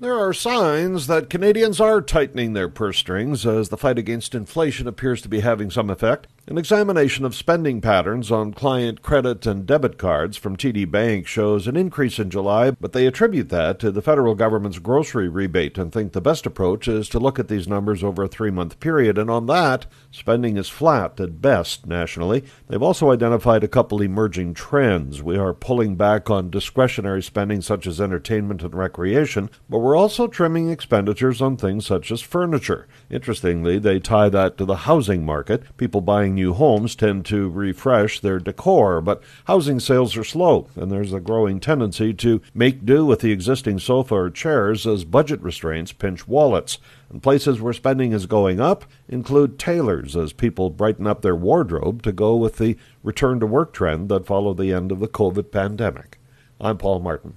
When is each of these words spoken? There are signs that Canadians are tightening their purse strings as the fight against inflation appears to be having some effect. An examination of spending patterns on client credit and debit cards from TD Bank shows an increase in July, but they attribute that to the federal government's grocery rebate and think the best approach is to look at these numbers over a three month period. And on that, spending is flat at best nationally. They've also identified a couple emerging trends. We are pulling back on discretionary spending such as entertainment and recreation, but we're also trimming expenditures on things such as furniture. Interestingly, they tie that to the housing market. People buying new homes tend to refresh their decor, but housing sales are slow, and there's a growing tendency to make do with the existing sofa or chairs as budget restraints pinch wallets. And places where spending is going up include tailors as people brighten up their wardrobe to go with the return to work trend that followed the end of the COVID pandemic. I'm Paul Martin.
There 0.00 0.18
are 0.18 0.32
signs 0.32 1.08
that 1.08 1.28
Canadians 1.28 1.78
are 1.78 2.00
tightening 2.00 2.54
their 2.54 2.70
purse 2.70 2.96
strings 2.96 3.44
as 3.44 3.68
the 3.68 3.76
fight 3.76 3.98
against 3.98 4.34
inflation 4.34 4.88
appears 4.88 5.20
to 5.20 5.28
be 5.28 5.40
having 5.40 5.70
some 5.70 5.90
effect. 5.90 6.26
An 6.50 6.58
examination 6.58 7.24
of 7.24 7.36
spending 7.36 7.80
patterns 7.80 8.32
on 8.32 8.52
client 8.52 9.02
credit 9.02 9.46
and 9.46 9.64
debit 9.64 9.96
cards 9.98 10.36
from 10.36 10.56
TD 10.56 10.90
Bank 10.90 11.28
shows 11.28 11.68
an 11.68 11.76
increase 11.76 12.18
in 12.18 12.28
July, 12.28 12.72
but 12.72 12.92
they 12.92 13.06
attribute 13.06 13.50
that 13.50 13.78
to 13.78 13.92
the 13.92 14.02
federal 14.02 14.34
government's 14.34 14.80
grocery 14.80 15.28
rebate 15.28 15.78
and 15.78 15.92
think 15.92 16.10
the 16.10 16.20
best 16.20 16.46
approach 16.46 16.88
is 16.88 17.08
to 17.10 17.20
look 17.20 17.38
at 17.38 17.46
these 17.46 17.68
numbers 17.68 18.02
over 18.02 18.24
a 18.24 18.28
three 18.28 18.50
month 18.50 18.80
period. 18.80 19.16
And 19.16 19.30
on 19.30 19.46
that, 19.46 19.86
spending 20.10 20.56
is 20.56 20.68
flat 20.68 21.20
at 21.20 21.40
best 21.40 21.86
nationally. 21.86 22.42
They've 22.66 22.82
also 22.82 23.12
identified 23.12 23.62
a 23.62 23.68
couple 23.68 24.02
emerging 24.02 24.54
trends. 24.54 25.22
We 25.22 25.38
are 25.38 25.54
pulling 25.54 25.94
back 25.94 26.30
on 26.30 26.50
discretionary 26.50 27.22
spending 27.22 27.60
such 27.60 27.86
as 27.86 28.00
entertainment 28.00 28.64
and 28.64 28.74
recreation, 28.74 29.50
but 29.68 29.78
we're 29.78 29.96
also 29.96 30.26
trimming 30.26 30.68
expenditures 30.68 31.40
on 31.40 31.56
things 31.56 31.86
such 31.86 32.10
as 32.10 32.20
furniture. 32.20 32.88
Interestingly, 33.08 33.78
they 33.78 34.00
tie 34.00 34.28
that 34.30 34.58
to 34.58 34.64
the 34.64 34.78
housing 34.78 35.24
market. 35.24 35.62
People 35.76 36.00
buying 36.00 36.39
new 36.40 36.54
homes 36.54 36.96
tend 36.96 37.26
to 37.26 37.50
refresh 37.50 38.18
their 38.18 38.38
decor, 38.38 39.00
but 39.02 39.22
housing 39.44 39.78
sales 39.78 40.16
are 40.16 40.24
slow, 40.24 40.66
and 40.74 40.90
there's 40.90 41.12
a 41.12 41.20
growing 41.20 41.60
tendency 41.60 42.14
to 42.14 42.40
make 42.54 42.86
do 42.86 43.04
with 43.04 43.20
the 43.20 43.30
existing 43.30 43.78
sofa 43.78 44.14
or 44.14 44.30
chairs 44.30 44.86
as 44.86 45.04
budget 45.04 45.40
restraints 45.42 45.92
pinch 45.92 46.26
wallets. 46.26 46.78
And 47.10 47.22
places 47.22 47.60
where 47.60 47.72
spending 47.72 48.12
is 48.12 48.26
going 48.26 48.58
up 48.58 48.84
include 49.08 49.58
tailors 49.58 50.16
as 50.16 50.32
people 50.32 50.70
brighten 50.70 51.06
up 51.06 51.20
their 51.20 51.36
wardrobe 51.36 52.02
to 52.02 52.12
go 52.12 52.36
with 52.36 52.56
the 52.56 52.76
return 53.02 53.38
to 53.40 53.46
work 53.46 53.72
trend 53.72 54.08
that 54.08 54.26
followed 54.26 54.56
the 54.56 54.72
end 54.72 54.90
of 54.90 55.00
the 55.00 55.08
COVID 55.08 55.50
pandemic. 55.50 56.18
I'm 56.60 56.78
Paul 56.78 57.00
Martin. 57.00 57.34